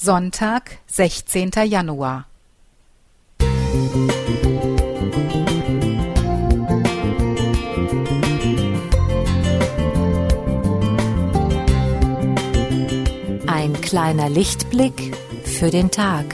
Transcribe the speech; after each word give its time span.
Sonntag, 0.00 0.78
sechzehnter 0.86 1.64
Januar. 1.64 2.26
Ein 13.48 13.72
kleiner 13.80 14.28
Lichtblick 14.28 15.16
für 15.42 15.70
den 15.70 15.90
Tag. 15.90 16.26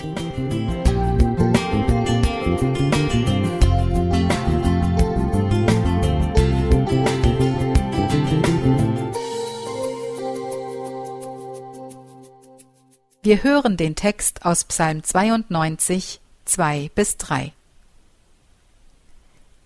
Wir 13.24 13.42
hören 13.42 13.78
den 13.78 13.96
Text 13.96 14.44
aus 14.44 14.64
Psalm 14.64 15.02
92, 15.02 16.20
2 16.44 16.90
bis 16.94 17.16
3. 17.16 17.54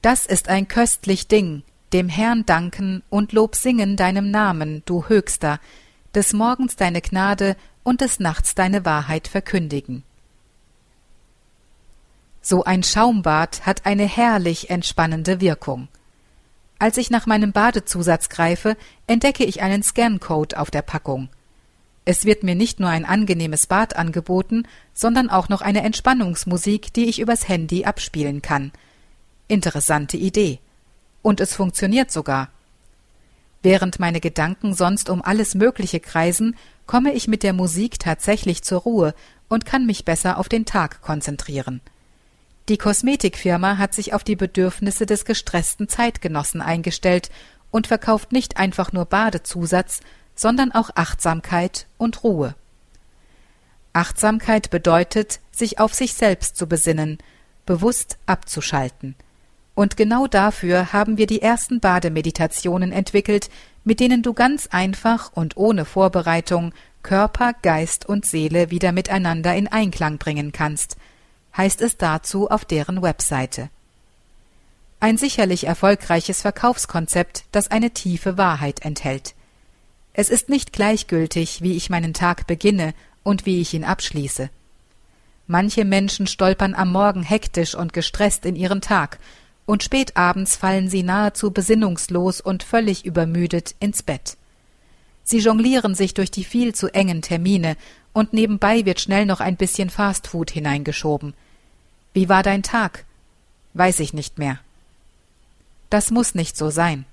Das 0.01 0.27
ist 0.27 0.49
ein 0.49 0.69
köstlich 0.69 1.27
Ding, 1.27 1.65
dem 1.93 2.09
Herrn 2.09 2.47
danken 2.47 3.03
und 3.11 3.33
Lob 3.33 3.57
singen 3.57 3.97
deinem 3.97 4.31
Namen, 4.31 4.85
du 4.87 5.09
Höchster, 5.09 5.59
des 6.15 6.33
Morgens 6.33 6.77
deine 6.77 7.01
Gnade 7.01 7.57
und 7.83 8.01
des 8.01 8.21
Nachts 8.21 8.55
deine 8.55 8.85
Wahrheit 8.85 9.27
verkündigen. 9.27 10.05
So 12.41 12.63
ein 12.63 12.85
Schaumbad 12.85 13.67
hat 13.67 13.87
eine 13.87 14.05
herrlich 14.07 14.71
entspannende 14.71 15.41
Wirkung. 15.41 15.89
Als 16.79 16.97
ich 16.97 17.11
nach 17.11 17.27
meinem 17.27 17.51
Badezusatz 17.51 18.29
greife, 18.29 18.77
entdecke 19.09 19.45
ich 19.45 19.63
einen 19.63 19.83
Scancode 19.83 20.57
auf 20.57 20.71
der 20.71 20.83
Packung. 20.83 21.29
Es 22.11 22.25
wird 22.25 22.43
mir 22.43 22.55
nicht 22.55 22.81
nur 22.81 22.89
ein 22.89 23.05
angenehmes 23.05 23.67
Bad 23.67 23.95
angeboten, 23.97 24.67
sondern 24.95 25.29
auch 25.29 25.51
noch 25.51 25.61
eine 25.61 25.83
Entspannungsmusik, 25.83 26.91
die 26.95 27.05
ich 27.05 27.21
übers 27.21 27.49
Handy 27.49 27.85
abspielen 27.85 28.41
kann. 28.41 28.73
Interessante 29.47 30.17
Idee. 30.17 30.59
Und 31.21 31.39
es 31.39 31.55
funktioniert 31.55 32.11
sogar. 32.11 32.49
Während 33.63 34.01
meine 34.01 34.21
Gedanken 34.21 34.73
sonst 34.73 35.11
um 35.11 35.21
alles 35.21 35.55
Mögliche 35.55 36.01
kreisen, 36.01 36.57
komme 36.87 37.13
ich 37.13 37.29
mit 37.29 37.43
der 37.43 37.53
Musik 37.53 37.99
tatsächlich 37.99 38.63
zur 38.63 38.81
Ruhe 38.81 39.15
und 39.51 39.67
kann 39.67 39.85
mich 39.85 40.07
besser 40.07 40.39
auf 40.39 40.49
den 40.49 40.65
Tag 40.65 41.03
konzentrieren. 41.03 41.83
Die 42.71 42.79
Kosmetikfirma 42.79 43.77
hat 43.77 43.93
sich 43.93 44.15
auf 44.15 44.25
die 44.25 44.37
Bedürfnisse 44.37 45.05
des 45.05 45.27
gestressten 45.27 45.91
Zeitgenossen 45.91 46.63
eingestellt 46.63 47.29
und 47.71 47.87
verkauft 47.87 48.33
nicht 48.33 48.57
einfach 48.57 48.93
nur 48.93 49.05
Badezusatz, 49.05 50.01
sondern 50.39 50.71
auch 50.71 50.91
Achtsamkeit 50.95 51.87
und 51.99 52.23
Ruhe. 52.23 52.55
Achtsamkeit 53.93 54.71
bedeutet, 54.71 55.41
sich 55.51 55.81
auf 55.81 55.95
sich 55.95 56.15
selbst 56.15 56.57
zu 56.57 56.69
besinnen, 56.69 57.19
bewusst 57.67 58.19
abzuschalten. 58.27 59.17
Und 59.75 59.97
genau 59.97 60.29
dafür 60.29 60.93
haben 60.93 61.19
wir 61.19 61.27
die 61.27 61.43
ersten 61.43 61.81
Bademeditationen 61.81 62.93
entwickelt, 62.93 63.51
mit 63.83 63.99
denen 63.99 64.23
du 64.23 64.33
ganz 64.33 64.69
einfach 64.69 65.33
und 65.35 65.57
ohne 65.57 65.85
Vorbereitung 65.85 66.73
Körper, 67.03 67.53
Geist 67.63 68.07
und 68.07 68.25
Seele 68.25 68.71
wieder 68.71 68.93
miteinander 68.93 69.57
in 69.57 69.67
Einklang 69.67 70.19
bringen 70.19 70.53
kannst, 70.53 70.97
heißt 71.57 71.83
es 71.83 71.97
dazu 71.97 72.49
auf 72.49 72.65
deren 72.65 73.03
Webseite. 73.03 73.71
Ein 75.01 75.17
sicherlich 75.17 75.67
erfolgreiches 75.67 76.43
Verkaufskonzept, 76.43 77.45
das 77.51 77.71
eine 77.71 77.91
tiefe 77.91 78.39
Wahrheit 78.39 78.85
enthält. 78.85 79.35
Es 80.21 80.31
ist 80.31 80.49
nicht 80.49 80.73
gleichgültig, 80.73 81.63
wie 81.63 81.77
ich 81.77 81.91
meinen 81.91 82.13
Tag 82.13 82.49
beginne 82.49 82.93
und 83.23 83.47
wie 83.47 83.61
ich 83.61 83.73
ihn 83.73 83.85
abschließe. 83.85 84.51
Manche 85.47 85.85
Menschen 85.85 86.27
stolpern 86.27 86.75
am 86.75 86.91
Morgen 86.91 87.23
hektisch 87.23 87.77
und 87.77 87.93
gestresst 87.93 88.45
in 88.45 88.57
ihren 88.57 88.81
Tag, 88.81 89.21
und 89.65 89.85
spät 89.85 90.17
abends 90.17 90.57
fallen 90.57 90.89
sie 90.89 91.05
nahezu 91.05 91.53
besinnungslos 91.53 92.41
und 92.41 92.65
völlig 92.65 93.05
übermüdet 93.05 93.77
ins 93.79 94.03
Bett. 94.03 94.37
Sie 95.23 95.39
jonglieren 95.39 95.95
sich 95.95 96.15
durch 96.15 96.33
die 96.33 96.43
viel 96.43 96.75
zu 96.75 96.93
engen 96.93 97.23
Termine, 97.23 97.77
und 98.13 98.33
nebenbei 98.33 98.85
wird 98.85 98.99
schnell 98.99 99.25
noch 99.25 99.39
ein 99.39 99.55
bisschen 99.55 99.89
Fastfood 99.89 100.51
hineingeschoben. 100.51 101.33
Wie 102.13 102.29
war 102.29 102.43
dein 102.43 102.65
Tag? 102.65 103.05
Weiß 103.75 104.01
ich 104.01 104.13
nicht 104.13 104.37
mehr. 104.37 104.59
Das 105.91 106.11
muss 106.11 106.35
nicht 106.35 106.57
so 106.57 106.71
sein. 106.71 107.05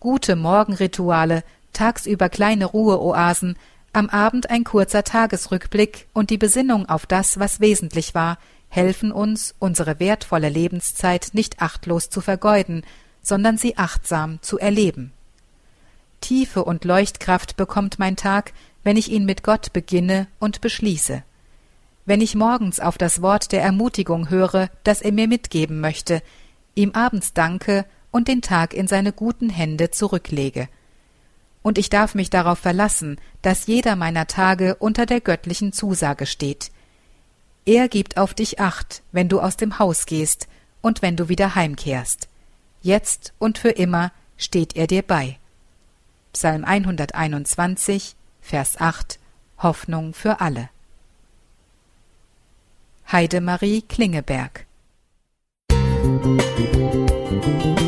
Gute 0.00 0.36
Morgenrituale 0.36 1.44
tagsüber 1.74 2.30
kleine 2.30 2.64
Ruheoasen, 2.64 3.56
am 3.92 4.08
Abend 4.08 4.50
ein 4.50 4.64
kurzer 4.64 5.04
Tagesrückblick 5.04 6.08
und 6.12 6.30
die 6.30 6.38
Besinnung 6.38 6.88
auf 6.88 7.06
das, 7.06 7.38
was 7.38 7.60
wesentlich 7.60 8.14
war, 8.14 8.38
helfen 8.68 9.12
uns, 9.12 9.54
unsere 9.60 10.00
wertvolle 10.00 10.48
Lebenszeit 10.48 11.28
nicht 11.32 11.62
achtlos 11.62 12.10
zu 12.10 12.20
vergeuden, 12.20 12.82
sondern 13.22 13.56
sie 13.56 13.78
achtsam 13.78 14.42
zu 14.42 14.58
erleben. 14.58 15.12
Tiefe 16.20 16.64
und 16.64 16.84
Leuchtkraft 16.84 17.56
bekommt 17.56 17.98
mein 17.98 18.16
Tag, 18.16 18.52
wenn 18.82 18.96
ich 18.96 19.10
ihn 19.12 19.26
mit 19.26 19.44
Gott 19.44 19.72
beginne 19.72 20.26
und 20.40 20.60
beschließe. 20.60 21.22
Wenn 22.04 22.20
ich 22.20 22.34
morgens 22.34 22.80
auf 22.80 22.98
das 22.98 23.22
Wort 23.22 23.52
der 23.52 23.62
Ermutigung 23.62 24.28
höre, 24.28 24.70
das 24.82 25.02
er 25.02 25.12
mir 25.12 25.28
mitgeben 25.28 25.80
möchte, 25.80 26.20
ihm 26.74 26.92
abends 26.92 27.32
danke 27.32 27.84
und 28.10 28.26
den 28.26 28.42
Tag 28.42 28.74
in 28.74 28.88
seine 28.88 29.12
guten 29.12 29.50
Hände 29.50 29.90
zurücklege 29.90 30.68
und 31.64 31.78
ich 31.78 31.88
darf 31.88 32.14
mich 32.14 32.28
darauf 32.28 32.58
verlassen, 32.58 33.18
dass 33.40 33.66
jeder 33.66 33.96
meiner 33.96 34.26
Tage 34.26 34.76
unter 34.76 35.06
der 35.06 35.22
göttlichen 35.22 35.72
Zusage 35.72 36.26
steht. 36.26 36.70
Er 37.64 37.88
gibt 37.88 38.18
auf 38.18 38.34
dich 38.34 38.60
acht, 38.60 39.02
wenn 39.12 39.30
du 39.30 39.40
aus 39.40 39.56
dem 39.56 39.78
Haus 39.78 40.04
gehst 40.04 40.46
und 40.82 41.00
wenn 41.00 41.16
du 41.16 41.30
wieder 41.30 41.54
heimkehrst. 41.54 42.28
Jetzt 42.82 43.32
und 43.38 43.56
für 43.56 43.70
immer 43.70 44.12
steht 44.36 44.76
er 44.76 44.86
dir 44.86 45.00
bei. 45.00 45.38
Psalm 46.34 46.66
121, 46.66 48.14
Vers 48.42 48.78
8 48.78 49.18
Hoffnung 49.58 50.12
für 50.12 50.42
alle. 50.42 50.68
Heidemarie 53.10 53.80
Klingeberg 53.80 54.66
Musik 56.22 57.83